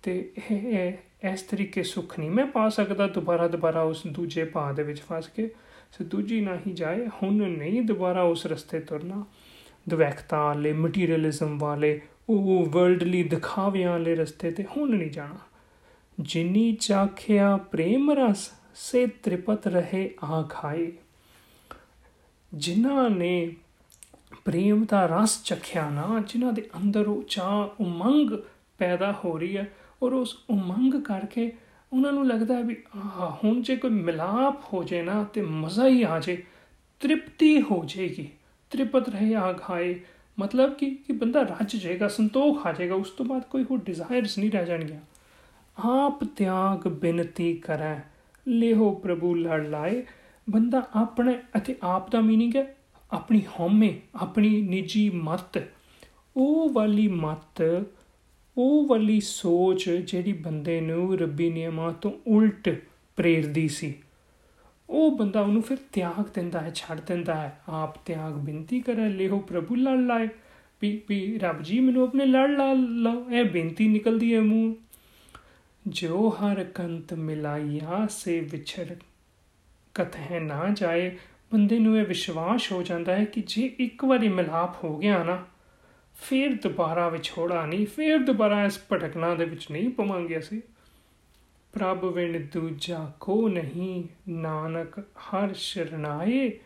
ਤੇ 0.02 0.32
ਇਹ 0.50 0.92
ਇਸ 1.32 1.42
ਤਰੀਕੇ 1.42 1.82
ਸੁੱਖ 1.82 2.18
ਨਹੀਂ 2.18 2.30
ਮੈਂ 2.30 2.46
ਪਾ 2.46 2.68
ਸਕਦਾ 2.68 3.06
ਦੁਬਾਰਾ 3.06 3.48
ਦੁਬਾਰਾ 3.48 3.82
ਉਸ 3.82 4.02
ਦੂਜੇ 4.06 4.44
ਭਾਅ 4.44 4.72
ਦੇ 4.72 4.82
ਵਿੱਚ 4.82 5.00
ਫਸ 5.00 5.28
ਕੇ। 5.28 5.54
ਸੋ 5.92 6.04
ਦੂਜੀ 6.04 6.40
ਨਾ 6.40 6.56
ਹੀ 6.66 6.72
ਜਾਏ, 6.72 7.06
ਹੁਣ 7.06 7.34
ਨਹੀਂ 7.34 7.82
ਦੁਬਾਰਾ 7.82 8.22
ਉਸ 8.22 8.46
ਰਸਤੇ 8.46 8.80
ਤੁਰਨਾ। 8.80 9.24
ਦਵੈਕਤਾ 9.88 10.44
ਵਾਲੇ 10.44 10.72
ਮਟੀਰੀਅਲਿਜ਼ਮ 10.72 11.58
ਵਾਲੇ, 11.58 12.00
ਉਹ 12.28 12.66
ਵਰਲਡਲੀ 12.66 13.22
ਦਿਖਾਵਿਆਂ 13.22 13.90
ਵਾਲੇ 13.90 14.14
ਰਸਤੇ 14.14 14.50
ਤੇ 14.50 14.64
ਹੁਣ 14.64 14.96
ਨਹੀਂ 14.96 15.10
ਜਾਣਾ। 15.10 15.38
ਜਿਨੀ 16.20 16.72
ਚਾਖਿਆ 16.72 17.56
ਪ੍ਰੇਮ 17.56 18.10
ਰਸ, 18.10 18.50
ਸੇ 18.74 19.06
ਤ੍ਰਿਪਤ 19.06 19.66
ਰਹੇ 19.66 20.14
ਆ 20.24 20.42
ਖਾਏ 20.42 20.92
ਜਿਨ੍ਹਾਂ 22.54 23.10
ਨੇ 23.10 23.56
ਪ੍ਰੇਮ 24.44 24.84
ਦਾ 24.84 25.06
ਰਸ 25.06 25.42
ਚਖਿਆ 25.42 25.90
ਨਾ, 25.90 26.22
ਜਿਨ੍ਹਾਂ 26.28 26.52
ਦੇ 26.52 26.68
ਅੰਦਰ 26.76 27.06
ਉਹ 27.06 27.22
ਚਾਹ 27.22 27.82
ਉਮੰਗ 27.82 28.30
ਪੈਦਾ 28.78 29.20
ਹੋ 29.24 29.38
ਰਹੀ 29.38 29.56
ਹੈ, 29.56 29.72
ਔਰ 30.02 30.12
ਉਸ 30.12 30.44
ਉਮੰਗ 30.50 31.02
ਕਰਕੇ 31.02 31.52
ਉਹਨਾਂ 31.92 32.12
ਨੂੰ 32.12 32.26
ਲੱਗਦਾ 32.26 32.60
ਵੀ 32.60 32.76
ਆਹ, 32.96 33.30
ਹੁਣ 33.44 33.62
ਜੇ 33.62 33.76
ਕੋਈ 33.76 33.90
ਮਿਲਾਪ 33.90 34.62
ਹੋ 34.72 34.82
ਜੇ 34.84 35.02
ਨਾ 35.02 35.24
ਤੇ 35.24 35.42
ਮਜ਼ਾ 35.42 35.86
ਹੀ 35.86 36.02
ਆ 36.02 36.18
ਜੇ, 36.20 36.42
ਤ੍ਰਿਪਤੀ 37.00 37.62
ਹੋ 37.62 37.84
ਜੇਗੀ। 37.84 38.28
ਤ੍ਰਿਪਤ 38.70 39.08
ਰਹੇ 39.08 39.34
ਆ 39.34 39.52
ਖਾਏ 39.52 40.00
ਮਤਲਬ 40.38 40.74
ਕਿ 40.74 40.90
ਕਿ 40.90 41.12
ਬੰਦਾ 41.12 41.42
ਰੱਜ 41.42 41.76
ਜਾਏਗਾ 41.76 42.08
ਸੰਤੋਖ 42.08 42.66
ਆ 42.66 42.72
ਜਾਏਗਾ 42.72 42.94
ਉਸ 42.94 43.10
ਤੋਂ 43.10 43.26
ਬਾਅਦ 43.26 43.42
ਕੋਈ 43.42 43.64
ਹੋਰ 43.70 43.78
ਡਿਜ਼ਾਇਰਸ 43.78 44.38
ਨਹੀਂ 44.38 44.50
ਰਹਿ 44.50 44.66
ਜਾਣਗੀਆਂ। 44.66 45.00
ਆਪ 45.78 46.24
ਤਿਆਗ 46.24 46.88
ਬਿਨਤੀ 46.88 47.54
ਕਰੈ, 47.54 47.98
ਲੇਹੋ 48.48 48.92
ਪ੍ਰਭੂ 48.92 49.34
ਲੜ 49.34 49.66
ਲਾਏ। 49.66 50.02
ਬੰਦਾ 50.50 50.82
ਆਪਣੇ 50.94 51.38
ਅਤੇ 51.56 51.76
ਆਪ 51.82 52.10
ਦਾ 52.10 52.20
ਮੀਨਿੰਗ 52.20 52.56
ਹੈ, 52.56 52.76
ਆਪਣੀ 53.12 53.42
ਹਉਮੈ, 53.60 53.92
ਆਪਣੀ 54.14 54.62
ਨਿੱਜੀ 54.62 55.10
ਮਤ। 55.10 55.62
ਉਹ 56.36 56.70
ਵਾਲੀ 56.70 57.08
ਮਤ 57.08 57.62
ਉਹ 58.58 58.86
ਵਾਲੀ 58.86 59.20
ਸੋਚ 59.20 59.90
ਜਿਹੜੀ 59.90 60.32
ਬੰਦੇ 60.32 60.80
ਨੂੰ 60.80 61.18
ਰੱਬੀ 61.18 61.50
ਨਿਯਮਾਂ 61.50 61.92
ਤੋਂ 61.92 62.12
ਉਲਟ 62.26 62.68
ਪ੍ਰੇਰਦੀ 63.16 63.68
ਸੀ, 63.68 63.94
ਉਹ 64.90 65.16
ਬੰਦਾ 65.18 65.40
ਉਹਨੂੰ 65.40 65.62
ਫਿਰ 65.62 65.76
ਤਿਆਗ 65.92 66.24
ਦਿੰਦਾ 66.34 66.60
ਹੈ, 66.60 66.70
ਛੱਡ 66.74 67.00
ਦਿੰਦਾ 67.00 67.34
ਹੈ। 67.34 67.60
ਆਪ 67.68 68.04
ਤਿਆਗ 68.04 68.32
ਬੇਨਤੀ 68.32 68.80
ਕਰੇ, 68.80 69.08
ਲਿਓ 69.08 69.38
ਪ੍ਰਭੂ 69.38 69.74
ਲੜ 69.74 69.98
ਲਾਏ। 69.98 70.28
ਵੀ 70.82 71.00
ਵੀ 71.08 71.38
ਰੱਬ 71.38 71.62
ਜੀ 71.62 71.80
ਮੈਨੂੰ 71.80 72.02
ਆਪਣੇ 72.02 72.26
ਲੜ 72.26 72.50
ਲਾ 72.50 72.72
ਲਓ 72.72 73.30
ਇਹ 73.30 73.44
ਬੇਨਤੀ 73.44 73.88
ਨਿਕਲਦੀ 73.88 74.34
ਹੈ 74.34 74.40
ਮੂੰਹ। 74.40 74.74
ਜੋ 75.86 76.28
ਹਰ 76.30 76.64
ਕੰਤ 76.64 77.14
ਮਿਲਾਇਆ 77.14 78.06
ਸੇ 78.10 78.40
ਵਿਛੜ 78.40 78.92
ਕਥੈ 79.94 80.40
ਨਾ 80.40 80.66
ਜਾਏ। 80.72 81.16
ਬੰਦੇ 81.52 81.78
ਨੂੰ 81.78 81.98
ਇਹ 81.98 82.04
ਵਿਸ਼ਵਾਸ 82.04 82.72
ਹੋ 82.72 82.82
ਜਾਂਦਾ 82.82 83.16
ਹੈ 83.16 83.24
ਕਿ 83.24 83.42
ਜੇ 83.46 83.70
ਇੱਕ 83.78 84.04
ਵਾਰੀ 84.04 84.28
ਮਿਲਾਪ 84.28 84.84
ਹੋ 84.84 84.96
ਗਿਆ 84.98 85.22
ਨਾ 85.24 85.44
ਫਿਰ 86.22 86.54
ਦੁਬਾਰਾ 86.54 87.08
ਵਿਛੋੜਾ 87.08 87.66
ਨਹੀਂ, 87.66 87.86
ਫਿਰ 87.86 88.18
ਦੁਬਾਰਾ 88.18 88.64
ਇਸ 88.64 88.80
ਭਟਕਣਾ 88.92 89.34
ਦੇ 89.34 89.44
ਵਿੱਚ 89.44 89.70
ਨਹੀਂ 89.70 89.90
ਪਵਾਂਗੇ 89.90 90.38
ਅਸੀਂ। 90.38 90.60
ਪ੍ਰਭ 91.72 92.04
ਵਿਣ 92.04 92.46
ਦੂਜਾ 92.52 93.12
ਕੋ 93.20 93.48
ਨਹੀਂ, 93.48 94.04
ਨਾਨਕ 94.28 94.98
ਹਰ 94.98 95.54
ਸ਼ਰਨਾਏ। 95.54 96.58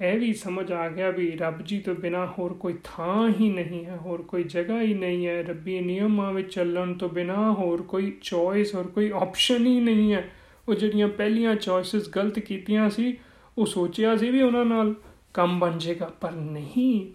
ਇਹ 0.00 0.18
ਵੀ 0.18 0.34
ਸਮਝ 0.34 0.72
ਆ 0.72 0.88
ਗਿਆ 0.88 1.10
ਵੀ 1.10 1.30
ਰੱਬ 1.30 1.62
ਜੀ 1.62 1.78
ਤੋਂ 1.78 1.94
ਬਿਨਾ 1.94 2.26
ਹੋਰ 2.26 2.54
ਕੋਈ 2.54 2.74
ਥਾਂ 2.84 3.28
ਹੀ 3.40 3.48
ਨਹੀਂ 3.48 3.84
ਹੈ, 3.84 3.96
ਹੋਰ 3.96 4.22
ਕੋਈ 4.22 4.42
ਜਗ੍ਹਾ 4.42 4.82
ਹੀ 4.82 4.94
ਨਹੀਂ 4.94 5.26
ਹੈ। 5.26 5.42
ਰੱਬੀ 5.42 5.80
ਨਿਯਮਾਂ 5.80 6.32
ਵਿੱਚ 6.32 6.54
ਚੱਲਣ 6.54 6.94
ਤੋਂ 6.94 7.08
ਬਿਨਾ 7.08 7.52
ਹੋਰ 7.52 7.82
ਕੋਈ 7.82 8.18
ਚੋਇਸ 8.22 8.74
ਹੋਰ 8.74 8.86
ਕੋਈ 8.86 9.10
ਆਪਸ਼ਨ 9.10 9.66
ਹੀ 9.66 9.80
ਨਹੀਂ 9.80 10.12
ਹੈ। 10.12 10.30
ਉਹ 10.68 10.74
ਜਿਹੜੀਆਂ 10.74 11.08
ਪਹਿਲੀਆਂ 11.08 11.54
ਚੋਇਸਸ 11.54 12.08
ਗਲਤ 12.08 12.38
ਕੀਤੀਆਂ 12.38 12.90
ਸੀ, 12.90 13.16
ਉਹ 13.58 13.66
ਸੋਚਿਆ 13.66 14.16
ਸੀ 14.16 14.30
ਵੀ 14.30 14.42
ਉਹਨਾਂ 14.42 14.64
ਨਾਲ 14.64 14.94
ਕੰਮ 15.34 15.58
ਬਣ 15.58 15.78
ਜਾਏਗਾ 15.78 16.06
ਪਰ 16.20 16.32
ਨਹੀਂ। 16.32 17.06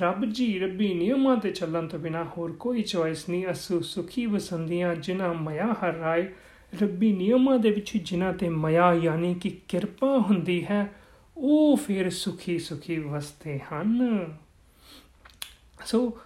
ਰੱਬ 0.00 0.24
ਜੀ 0.24 0.58
ਰੱਬੀ 0.58 0.92
ਨਿਯਮਾਂ 0.94 1.36
ਤੇ 1.36 1.50
ਚੱਲਣ 1.50 1.86
ਤੋਂ 1.88 1.98
ਬਿਨਾ 1.98 2.22
ਹੋਰ 2.26 2.52
ਕੋਈ 2.52 2.82
ਚੋਇਸ 2.82 3.28
ਨਹੀਂ। 3.28 3.46
ਅਸੂ 3.50 3.80
ਸੁਖੀ 3.80 4.24
ਵਸੰਦੀਆਂ 4.26 4.94
ਜਿਨ੍ਹਾਂ 4.96 5.32
ਮਾਇਆ 5.34 5.66
ਹਰ 5.74 5.94
ਰਾਏ, 5.94 6.26
ਰੱਬੀ 6.82 7.12
ਨਿਯਮਾਂ 7.12 7.58
ਦੇ 7.58 7.70
ਵਿੱਚ 7.70 7.96
ਜਿਨ੍ਹਾਂ 7.96 8.32
ਤੇ 8.32 8.48
ਮਾਇਆ 8.48 8.92
ਯਾਨੀ 8.94 9.34
ਕਿ 9.34 9.50
ਕਿਰਪਾ 9.68 10.16
ਹੁੰਦੀ 10.20 10.64
ਹੈ, 10.64 10.86
ਉਹ 11.36 11.76
ਫਿਰ 11.76 12.10
ਸੁਖੀ 12.10 12.58
ਸੁਖੀ 12.58 12.98
ਵਸਤੇ 12.98 13.58
ਹਨ। 13.58 14.34
ਸੋ 15.86 16.18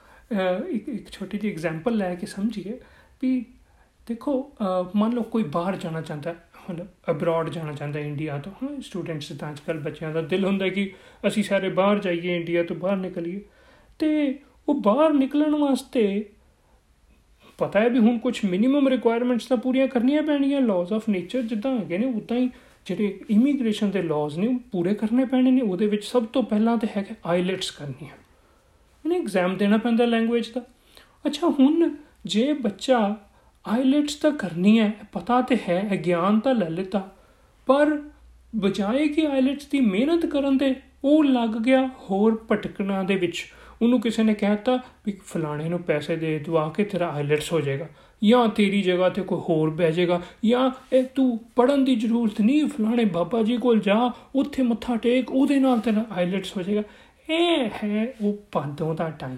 ਇੱਕ 0.68 0.88
ਇੱਕ 0.88 1.10
ਛੋਟੀ 1.10 1.38
ਜਿਹੀ 1.38 1.52
ਐਗਜ਼ਾਮਪਲ 1.52 1.96
ਲੈ 1.96 2.14
ਕੇ 2.14 2.26
ਸਮਝੀਏ 2.26 2.78
ਵੀ 3.22 3.44
ਦੇਖੋ 4.06 4.32
ਮੰਨ 4.94 5.12
ਲਓ 5.12 5.22
ਕੋਈ 5.22 5.42
ਬਾਹਰ 5.42 5.76
ਜਾਣਾ 5.76 6.00
ਚਾਹੁੰਦਾ 6.00 6.30
ਹੈ। 6.30 6.36
ਮਤਲਬ 6.70 6.86
ਅਬਰਾਡ 7.10 7.48
ਜਾਣਾ 7.50 7.72
ਚਾਹੁੰਦਾ 7.72 8.00
ਹੈ 8.00 8.04
ਇੰਡੀਆ 8.04 8.38
ਤੋਂ, 8.38 8.52
ਹਾਂ 8.62 8.80
ਸਟੂਡੈਂਟਸ 8.80 9.28
ਤਾਂ 9.28 9.50
ਅੱਜਕੱਲ 9.50 9.78
ਬੱਚਿਆਂ 9.78 10.12
ਦਾ 10.12 10.20
ਦਿਲ 10.20 10.44
ਹੁੰਦਾ 10.44 10.68
ਕਿ 10.68 10.90
ਅਸੀਂ 11.26 11.42
ਸਾਰੇ 11.42 11.68
ਬਾਹਰ 11.68 11.98
ਜਾਈਏ 11.98 12.36
ਇੰਡੀਆ 12.36 12.62
ਤੋਂ 12.62 12.76
ਬਾਹਰ 12.76 12.96
ਨਿਕਲੀਏ। 12.96 13.40
ਤੇ 13.98 14.38
ਉਹ 14.68 14.74
ਬਾਹਰ 14.74 15.12
ਨਿਕਲਣ 15.12 15.54
ਵਾਸਤੇ 15.54 16.24
ਪਤਾ 17.58 17.80
ਹੈ 17.80 17.88
ਵੀ 17.88 17.98
ਹੁਣ 17.98 18.18
ਕੁਝ 18.18 18.44
ਮਿਨੀਮਮ 18.44 18.88
ਰਿਕੁਆਇਰਮੈਂਟਸ 18.88 19.46
ਤਾਂ 19.46 19.56
ਪੂਰੀਆਂ 19.56 19.88
ਕਰਨੀਆਂ 19.88 20.22
ਪੈਣੀਆਂ 20.22 20.60
ਲਾਜ਼ 20.60 20.92
ਆਫ 20.92 21.08
ਨੇਚਰ 21.08 21.42
ਜਿੱਦਾਂ 21.42 21.78
ਹੈਗੇ 21.78 21.98
ਨੇ, 21.98 22.06
ਉਦਾਂ 22.06 22.36
ਹੀ 22.36 22.50
ਜਿਹੜੇ 22.86 23.20
ਇਮੀਗ੍ਰੇਸ਼ਨ 23.30 23.90
ਦੇ 23.90 24.02
ਲਾਜ਼ 24.02 24.38
ਨੇ, 24.38 24.46
ਉਹ 24.46 24.58
ਪੂਰੇ 24.72 24.94
ਕਰਨੇ 24.94 25.24
ਪੈਣੇ 25.24 25.50
ਨੇ, 25.50 25.60
ਉਹਦੇ 25.60 25.86
ਵਿੱਚ 25.86 26.04
ਸਭ 26.04 26.24
ਤੋਂ 26.24 26.42
ਪਹਿਲਾਂ 26.42 26.76
ਤੇ 26.78 26.86
ਹੈਗਾ 26.96 27.14
ਆਈਲੈਟਸ 27.26 27.70
ਕਰਨੀ 27.70 28.06
ਹੈ 28.06 28.16
ਇਹਨੇ 29.04 29.16
ਐਗਜ਼ਾਮ 29.16 29.56
ਦੇਣਾ 29.56 29.76
ਪੈਂਦਾ 29.76 30.04
ਲੈਂਗੁਏਜ 30.04 30.50
ਦਾ। 30.50 30.60
ਅੱਛਾ, 31.26 31.46
ਹੁਣ 31.46 31.94
ਜੇ 32.26 32.52
ਬੱਚਾ 32.52 33.16
ਆਈਲੈਟਸ 33.66 34.14
ਤਾਂ 34.14 34.30
ਕਰਨੀ 34.30 34.78
ਹੈ, 34.78 34.92
ਪਤਾ 35.12 35.40
ਤੇ 35.40 35.56
ਹੈ 35.68 36.02
ਗਿਆਨ 36.06 36.40
ਤਾਂ 36.40 36.54
ਲੈ 36.54 36.68
ਲਿੱਤਾ। 36.70 37.10
ਪਰ 37.66 37.98
ਬਜਾਏ 38.56 39.08
ਕਿ 39.08 39.26
ਆਈਲੈਟਸ 39.26 39.66
ਦੀ 39.66 39.80
ਮਿਹਨਤ 39.80 40.26
ਕਰਨ 40.26 40.56
ਦੇ 40.58 40.74
ਉਹ 41.04 41.24
ਲੱਗ 41.24 41.50
ਗਿਆ 41.50 41.86
ਹੋਰ 41.86 42.46
ਭਟਕਣਾ 42.52 43.02
ਦੇ 43.02 43.16
ਵਿੱਚ। 43.16 43.44
ਉਹਨੂੰ 43.82 44.00
ਕਿਸੇ 44.00 44.22
ਨੇ 44.22 44.34
ਕਹਿਤਾ 44.34 44.78
ਵੀ 45.06 45.18
ਫਲਾਣੇ 45.26 45.68
ਨੂੰ 45.68 45.78
ਪੈਸੇ 45.78 46.16
ਦੇ 46.16 46.38
ਦਵਾ 46.38 46.72
ਕੇ 46.76 46.84
ਤੇਰਾ 46.84 47.10
ਆਈਲੈਟਸ 47.10 47.52
ਹੋ 47.52 47.60
ਜਾਏਗਾ। 47.60 47.88
ਜਾਂ 48.24 48.48
ਤੇਰੀ 48.48 48.82
ਜਗ੍ਹਾ 48.82 49.08
ਤੇ 49.08 49.22
ਕੋਈ 49.22 49.38
ਹੋਰ 49.38 49.70
ਬਹਿ 49.70 49.92
ਜਾਏਗਾ, 49.92 50.20
ਜਾਂ 50.44 50.70
ਇਹ 50.92 51.04
ਤੂੰ 51.04 51.38
ਪੜਨ 51.56 51.84
ਦੀ 51.84 51.96
ਜ਼ਰੂਰਤ 51.96 52.40
ਨਹੀਂ, 52.40 52.66
ਫਲਾਣੇ 52.66 53.04
ਬਾਬਾ 53.04 53.42
ਜੀ 53.42 53.56
ਕੋਲ 53.56 53.80
ਜਾ, 53.80 54.10
ਉੱਥੇ 54.34 54.62
ਮੱਥਾ 54.62 54.96
ਟੇਕ, 54.96 55.30
ਉਹਦੇ 55.30 55.58
ਨਾਲ 55.58 55.78
ਤੇਰਾ 55.78 56.04
ਆਈਲੈਟਸ 56.10 56.56
ਹੋ 56.56 56.62
ਜਾਏਗਾ। 56.62 56.82
ਇਹ 57.30 57.70
ਹੈ 57.84 58.14
ਉਹ 58.22 58.38
ਪਾਦੋਂ 58.52 58.94
ਦਾ 58.94 59.10
ਟਾਈਮ 59.10 59.36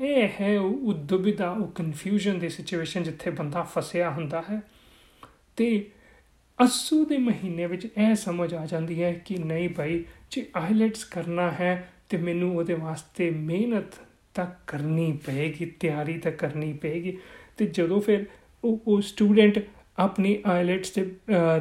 ਇਹ 0.00 0.28
ਹੈ 0.40 0.60
ਉਹ 0.60 0.94
ਦੁਬਿਧਾ 0.94 1.50
ਉਹ 1.50 1.68
ਕਨਫਿਊਜ਼ਨ 1.68 2.38
ਦੀ 2.38 2.48
ਸਿਚੁਏਸ਼ਨ 2.48 3.02
ਜਿੱਥੇ 3.02 3.30
ਬੰਦਾ 3.30 3.62
ਫਸਿਆ 3.62 4.10
ਹੁੰਦਾ 4.10 4.42
ਹੈ। 4.50 4.62
ਤੇ 5.56 5.90
ਅਸੂ 6.64 7.04
ਦੇ 7.04 7.18
ਮਹੀਨੇ 7.18 7.66
ਵਿੱਚ 7.66 7.84
ਇਹ 7.84 8.14
ਸਮਝ 8.14 8.54
ਆ 8.54 8.66
ਜਾਂਦੀ 8.66 9.02
ਹੈ 9.02 9.12
ਕਿ 9.12 9.36
ਨਹੀਂ 9.38 9.68
ਭਾਈ, 9.68 10.04
ਜੇ 10.30 10.46
ਆਈਲੈਟਸ 10.56 11.04
ਕਰਨਾ 11.04 11.50
ਹੈ 11.50 11.92
ਤੇ 12.08 12.16
ਮੈਨੂੰ 12.16 12.56
ਉਹਦੇ 12.56 12.74
ਵਾਸਤੇ 12.74 13.30
ਮਿਹਨਤ 13.30 13.94
ਤਾਂ 14.34 14.46
ਕਰਨੀ 14.66 15.18
ਪਏਗੀ, 15.26 15.64
ਤਿਆਰੀ 15.66 16.18
ਤਾਂ 16.18 16.32
ਕਰਨੀ 16.32 16.72
ਪਏਗੀ। 16.72 17.18
ਤੇ 17.56 17.66
ਜਦੋਂ 17.66 18.00
ਫਿਰ 18.00 18.26
ਉਹ 18.64 18.80
ਉਹ 18.86 19.00
ਸਟੂਡੈਂਟ 19.00 19.58
ਆਪਣੀ 19.98 20.38
ਆਈਲੈਟਸ 20.46 20.90
ਤੇ 20.90 21.16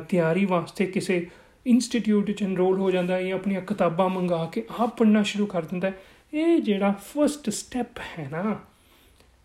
ਤਿਆਰੀ 0.09 0.45
ਵਾਸਤੇ 0.45 0.85
ਕਿਸੇ 0.85 1.27
ਇੰਸਟੀਚਿਊਟ 1.67 2.31
ਚ 2.31 2.43
ਐਨਰੋਲ 2.43 2.79
ਹੋ 2.79 2.91
ਜਾਂਦਾ 2.91 3.15
ਹੈ 3.15 3.23
ਜਾਂ 3.23 3.35
ਆਪਣੀਆਂ 3.35 3.61
ਕਿਤਾਬਾਂ 3.61 4.09
ਮੰਗਾ 4.09 4.45
ਕੇ 4.45 4.63
ਆਪ 4.79 4.97
ਪੜ੍ਹਨਾ 4.97 5.23
ਸ਼ੁਰੂ 5.23 5.45
ਕਰ 5.45 5.65
ਦਿੰਦਾ 5.65 5.87
ਹੈ 5.87 5.93
ਇਹ 6.35 6.57
ਜਿਹੜਾ 6.59 6.91
ਫਰਸਟ 6.91 7.49
ਸਟੈਪ 7.49 7.99
ਹੈ 7.99 8.27
ਨਾ, 8.31 8.59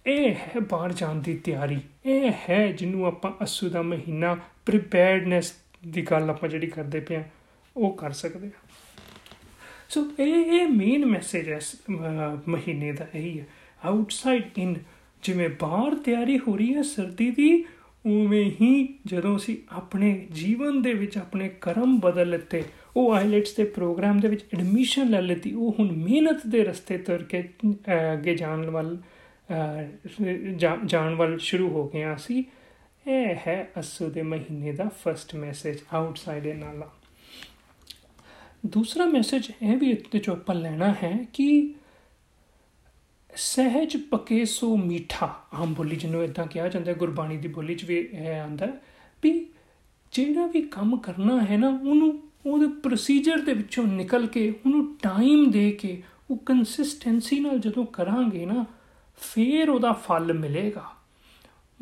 ਇਹ 0.06 0.34
ਹੈ 0.34 0.60
ਬਾਹਰ 0.60 0.92
ਜਾਣ 0.92 1.14
ਦੀ 1.14 1.34
ਤਿਆਰੀ। 1.36 1.78
ਇਹ 2.06 2.32
ਹੈ 2.48 2.72
ਜਿਹਨੂੰ 2.72 3.04
ਆਪਾਂ 3.06 3.32
ਅਸੂ 3.44 3.68
ਦਾ 3.68 3.82
ਮਹੀਨਾ 3.82 4.34
ਪ੍ਰੀਪੇਅਰਡਨੈਸ 4.66 5.52
ਦੀ 5.88 6.02
ਗੱਲ 6.02 6.30
ਆਪਾਂ 6.30 6.48
ਜਿਹੜੀ 6.48 6.66
ਕਰਦੇ 6.66 7.00
ਪਿਆ 7.00 7.22
ਉਹ 7.76 7.94
ਕਰ 7.96 8.12
ਸਕਦੇ 8.12 8.46
ਹਾਂ। 8.46 8.68
ਸੋ 9.88 10.04
ਇਹ 10.20 10.34
ਇਹ 10.52 10.66
ਮੇਨ 10.66 11.06
ਮੈਸੇਜ 11.06 11.48
ਹੈ 11.48 11.60
ਮਹੀਨੇ 12.48 12.92
ਦਾ 12.92 13.06
ਇਹੀ 13.14 13.38
ਹੈ। 13.40 13.46
ਆਊਟਸਾਈਡ 13.84 14.58
ਇਨ 14.58 14.76
ਜਿਵੇਂ 15.22 15.48
ਬਾਹਰ 15.60 15.94
ਤਿਆਰੀ 15.94 16.38
ਹੋ 16.38 16.56
ਰਹੀ 16.56 16.74
ਹੈ 16.74 16.82
ਸਰਦੀ 16.82 17.30
ਦੀ, 17.30 17.64
ਉਵੇਂ 18.06 18.50
ਹੀ 18.60 18.98
ਜਦੋਂ 19.06 19.36
ਅਸੀਂ 19.36 19.56
ਆਪਣੇ 19.70 20.26
ਜੀਵਨ 20.32 20.82
ਦੇ 20.82 20.94
ਵਿੱਚ 20.94 21.18
ਆਪਣੇ 21.18 21.48
ਕਰਮ 21.60 21.98
ਬਦਲ 22.00 22.30
ਲਿੱਤੇ 22.30 22.64
ਉਹ 22.96 23.12
ਆਈਲੈਟਸ 23.14 23.54
ਦੇ 23.56 23.64
ਪ੍ਰੋਗਰਾਮ 23.64 24.20
ਦੇ 24.20 24.28
ਵਿੱਚ 24.28 24.44
ਐਡਮਿਸ਼ਨ 24.54 25.10
ਲੈ 25.10 25.20
ਲਈ 25.22 25.52
ਉਹ 25.52 25.74
ਹੁਣ 25.78 25.90
ਮਿਹਨਤ 25.92 26.46
ਦੇ 26.46 26.64
ਰਸਤੇ 26.64 26.98
ਤੁਰ 26.98 27.22
ਕੇ 27.22 27.42
ਅੱਗੇ 28.12 28.34
ਜਾਣ 28.34 28.70
ਵੱਲ 28.70 28.96
ਜਾਣ 30.86 31.14
ਵੱਲ 31.14 31.38
ਸ਼ੁਰੂ 31.38 31.68
ਹੋ 31.68 31.88
ਗਏ 31.88 32.14
ਅਸੀਂ 32.14 32.42
ਇਹ 33.06 33.36
ਹੈ 33.46 33.70
ਅਸੂ 33.80 34.08
ਦੇ 34.10 34.22
ਮਹੀਨੇ 34.22 34.72
ਦਾ 34.72 34.88
ਫਰਸਟ 35.02 35.34
ਮੈਸੇਜ 35.34 35.78
ਆਊਟਸਾਈਡ 35.92 36.46
ਇਨ 36.46 36.58
ਨਾਲਾ। 36.58 36.90
ਦੂਸਰਾ 38.66 39.04
ਮੈਸੇਜ 39.06 39.50
ਇਹ 39.62 39.76
ਵੀ 39.76 39.90
ਇੱਥੇ 39.90 40.18
ਚੋਂ 40.18 40.34
ਆਪਾਂ 40.36 40.54
ਲੈਣਾ 40.54 40.94
ਹੈ 41.02 41.16
ਕਿ 41.32 41.74
ਸਹਿਜ 43.36 43.96
ਪਕੇ 44.10 44.44
ਸੋ 44.44 44.76
ਮਿੱਠਾ, 44.76 45.34
ਆਮ 45.52 45.74
ਬੋਲੀ 45.74 45.96
ਜਿਹਨੂੰ 45.96 46.24
ਇਦਾਂ 46.24 46.46
ਕਿਹਾ 46.46 46.68
ਜਾਂਦਾ, 46.68 46.92
ਗੁਰਬਾਣੀ 46.92 47.36
ਦੀ 47.36 47.48
ਬੋਲੀ 47.48 47.74
'ਚ 47.74 47.84
ਵੀ 47.84 47.98
ਇਹ 47.98 48.40
ਆਂਦਾ 48.40 48.66
ਵੀ 49.22 49.32
ਜਿਹੜਾ 50.12 50.46
ਵੀ 50.46 50.62
ਕੰਮ 50.62 50.96
ਕਰਨਾ 50.96 51.40
ਹੈ 51.44 51.56
ਨਾ, 51.56 51.68
ਉਹਨੂੰ 51.68 52.29
ਉਹਦੇ 52.46 52.66
ਪ੍ਰੋਸੀਜਰ 52.82 53.38
ਦੇ 53.38 53.54
ਵਿੱਚੋਂ 53.54 53.84
ਨਿਕਲ 53.84 54.26
ਕੇ 54.26 54.48
ਉਹਨੂੰ 54.66 54.96
ਟਾਈਮ 55.02 55.50
ਦੇ 55.50 55.70
ਕੇ 55.72 56.02
ਉਹ 56.30 56.36
ਕੰਸਿਸਟੈਂਸੀ 56.36 57.40
ਨਾਲ 57.40 57.58
ਜਦੋਂ 57.58 57.86
ਕਰਾਂਗੇ 57.86 58.46
ਨਾ 58.46 58.64
ਫੇਰ 59.20 59.70
ਉਹਦਾ 59.70 59.92
ਫਲ 59.92 60.32
ਮਿਲੇਗਾ 60.32 60.84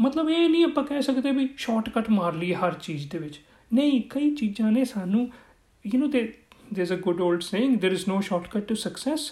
ਮਤਲਬ 0.00 0.30
ਇਹ 0.30 0.48
ਨਹੀਂ 0.48 0.64
ਆਪਾਂ 0.64 0.84
ਕਹਿ 0.84 1.02
ਸਕਦੇ 1.02 1.30
ਵੀ 1.30 1.48
ਸ਼ਾਰਟਕਟ 1.56 2.10
ਮਾਰ 2.10 2.34
ਲਈ 2.34 2.54
ਹਰ 2.54 2.74
ਚੀਜ਼ 2.74 3.08
ਦੇ 3.10 3.18
ਵਿੱਚ 3.18 3.40
ਨਹੀਂ 3.74 4.02
ਕਈ 4.10 4.34
ਚੀਜ਼ਾਂ 4.34 4.72
ਨੇ 4.72 4.84
ਸਾਨੂੰ 4.84 5.30
ਯੂ 5.86 6.04
نو 6.04 6.10
ਦੇ 6.10 6.32
there 6.74 6.84
is 6.84 6.90
a 6.90 7.00
good 7.04 7.20
old 7.26 7.44
saying 7.44 7.74
there 7.82 7.94
is 7.96 8.02
no 8.08 8.16
shortcut 8.20 8.64
to 8.70 8.76
success 8.80 9.22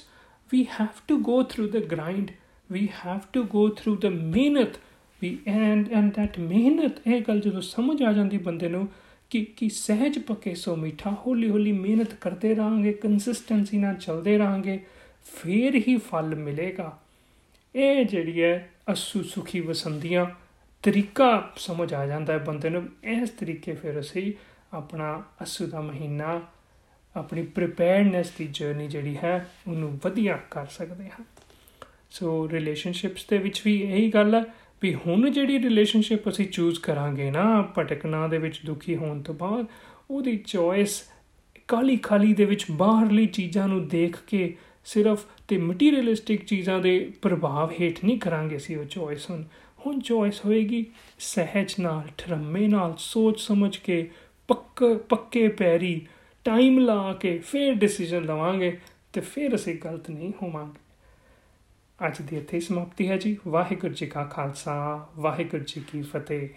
we 0.53 0.61
have 0.81 1.01
to 1.11 1.17
go 1.31 1.35
through 1.53 1.67
the 1.73 1.83
grind 1.95 2.31
we 2.71 2.83
have 3.01 3.27
to 3.37 3.43
go 3.55 3.65
through 3.81 3.97
the 4.05 4.11
mehnat 4.37 4.79
we 5.23 5.31
and 5.57 5.91
and 5.99 6.15
that 6.19 6.39
mehnat 6.53 7.01
ਇਹ 7.07 7.21
ਗੱਲ 7.29 7.41
ਜਦੋਂ 7.41 7.61
ਸਮਝ 7.61 8.03
ਆ 8.03 8.13
ਜਾਂਦੀ 8.13 8.39
ਬੰਦੇ 8.39 8.69
ਨੂੰ 8.69 8.89
ਕਿ 9.31 9.45
ਕਿ 9.45 9.69
ਸਹਿਜ 9.69 10.19
ਪਕੇ 10.19 10.55
ਸੋ 10.55 10.77
ਮਿੱਠਾ, 10.77 11.17
ਹੌਲੀ 11.27 11.51
ਹੌਲੀ 11.51 11.73
ਮਿਹਨਤ 11.73 12.15
ਕਰਦੇ 12.15 12.55
ਰਹਾਂਗੇ 12.55 12.93
ਕੰਸਿਸਟੈਂਸੀ 12.93 13.77
ਨਾਲ 13.77 13.95
ਚੱਲਦੇ 13.95 14.39
ਰਹਾਂਗੇ, 14.39 14.85
ਫੇਰ 15.25 15.75
ਹੀ 15.75 15.97
ਫਲ 15.97 16.35
ਮਿਲੇਗਾ। 16.35 16.99
ਇਹ 17.75 18.05
ਜਿਹੜੀ 18.05 18.43
ਹੈ 18.43 18.71
ਅਸੂ 18.93 19.23
ਸੁਖੀ 19.23 19.61
ਵਸੰਦੀਆਂ 19.61 20.27
ਤਰੀਕਾ 20.83 21.53
ਸਮਝ 21.57 21.95
ਆ 21.95 22.07
ਜਾਂਦਾ 22.07 22.33
ਹੈ 22.33 22.39
ਬੰਦੇ 22.39 22.71
ਨੂੰ। 22.71 22.89
ਇਸ 23.05 23.31
ਤਰੀਕੇ 23.31 23.73
ਫਿਰ 23.73 24.01
ਅਸੀਂ 24.01 24.33
ਆਪਣਾ 24.73 25.25
ਅਸੂ 25.43 25.67
ਦਾ 25.67 25.81
ਮਹੀਨਾ, 25.81 26.43
ਆਪਣੀ 27.17 27.43
ਪ੍ਰੀਪੇਅਰਡਨੈਸ 27.43 28.31
ਦੀ 28.31 28.49
ਜਰਨੀ 28.51 28.89
ਜਿਹੜੀ 28.89 29.17
ਹੈ 29.17 29.51
ਉਹਨੂੰ 29.69 30.01
ਵਧੀਆ 30.05 30.39
ਕਰ 30.51 30.67
ਸਕਦੇ 30.67 31.05
ਹਾਂ। 31.05 31.25
ਸੋ 32.11 32.49
ਰਿਲੇਸ਼ਨਸ਼ਿਪਸ 32.51 33.27
ਦੇ 33.27 33.39
ਵਿੱਚ 33.39 33.63
ਵੀ 33.65 33.83
ਇਹੀ 33.83 34.11
ਗੱਲ 34.11 34.35
ਹੈ 34.35 34.45
ਵੀ 34.83 34.95
ਹੁਣ 34.95 35.31
ਜਿਹੜੀ 35.31 35.59
ਰਿਲੇਸ਼ਨਸ਼ਿਪ 35.59 36.29
ਅਸੀਂ 36.29 36.47
ਚੂਜ਼ 36.47 36.81
ਕਰਾਂਗੇ 36.81 37.31
ਨਾ, 37.31 37.63
ਭਟਕਣਾ 37.79 38.29
ਦੇ 38.29 38.39
ਵਿੱਚ 38.39 38.61
ਦੁਖੀ 38.67 38.97
ਹੋਣ 38.97 39.23
ਤੋਂ 39.23 39.35
ਬਾਅਦ, 39.35 39.67
ਉਹਦੀ 40.11 40.37
ਚੋਇਸ 40.37 41.03
ਕਾਲੀ 41.69 41.97
ਖਾਲੀ 41.97 42.35
ਦੇ 42.35 42.45
ਵਿੱਚ 42.45 42.67
ਬਾਹਰਲੀ 42.71 43.27
ਚੀਜ਼ਾਂ 43.27 43.69
ਨੂੰ 43.69 43.89
ਦੇਖ 43.89 44.17
ਕੇ 44.27 44.57
ਸਿਰਫ 44.85 45.25
ਤੇ 45.49 45.59
ਮਟੀਰੀਅਲਿਸਟਿਕ 45.59 46.45
ਚੀਜ਼ਾਂ 46.45 46.81
ਦੇ 46.81 47.13
ਪ੍ਰਭਾਵ 47.23 47.73
ਹੇਠ 47.81 48.05
ਨਹੀਂ 48.05 48.19
ਕਰਾਂਗੇ 48.19 48.59
ਸੀ 48.59 48.75
ਉਹ 48.75 48.85
ਚੋਇਸ 48.85 49.31
ਹੁਣ। 49.31 49.45
ਹੁਣ 49.87 50.01
ਚੋਇਸ 50.01 50.45
ਹੋਏਗੀ 50.45 50.87
ਸਹਿਜ 51.19 51.75
ਨਾਲ, 51.81 52.09
ਠਰਮੇ 52.19 52.69
ਨਾਲ, 52.69 52.95
ਸੋਚ 52.99 53.41
ਸਮਝ 53.41 53.77
ਕੇ, 53.77 54.11
ਪੱਕ, 54.49 55.01
ਪੱਕੇ 55.09 55.49
ਪੈਰੀ 55.49 56.07
ਟਾਈਮ 56.45 56.79
ਲਾ 56.79 57.13
ਕੇ, 57.13 57.39
ਫੇਰ 57.39 57.75
ਡਿਸੀਜਨ 57.75 58.25
ਲਵਾਂਗੇ 58.25 58.79
ਤੇ 59.13 59.21
ਫੇਰ 59.21 59.55
ਅਸੀਂ 59.55 59.77
ਗਲਤ 59.85 60.11
ਨਹੀਂ 60.11 60.33
ਹੋਵਾਂਗੇ। 60.43 60.86
ਅੱਜ 62.07 62.23
ਦੀ 62.23 62.37
ਇੱਥੇ 62.37 62.61
ਸਮਾਪਤੀ 62.61 63.09
ਹੈ 63.09 63.17
ਜੀ। 63.17 63.37
ਵਾਹਿਗੁਰੂ 63.49 63.95
ਜੀ 63.95 64.07
ਕਾ 64.07 64.25
ਖਾਲਸਾ 64.25 65.07
ਵਾਹਿਗੁਰੂ 65.17 65.65
ਜੀ 65.67 65.85
ਕੀ 65.93 66.03
ਫਤਿਹ। 66.03 66.49